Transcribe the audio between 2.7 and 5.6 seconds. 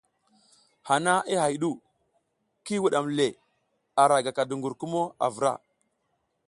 wuɗam le, ara gaka duƞgur kumo a vra.